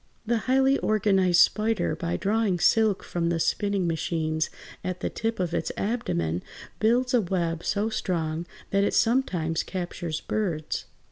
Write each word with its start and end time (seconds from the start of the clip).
The 0.25 0.37
highly 0.49 0.79
organized 0.79 1.41
spider 1.41 1.95
by 1.95 2.17
drawing 2.17 2.57
silk 2.57 3.03
from 3.03 3.29
the 3.29 3.39
spinning 3.39 3.85
machines 3.85 4.49
at 4.83 5.01
the 5.01 5.11
tip 5.11 5.39
of 5.39 5.53
its 5.53 5.71
abdomen 5.77 6.41
builds 6.79 7.13
a 7.13 7.21
web 7.21 7.63
so 7.63 7.87
strong 7.89 8.47
that 8.71 8.83
it 8.83 8.95
sometimes 8.95 9.61
captures 9.61 10.19
birds. 10.19 10.85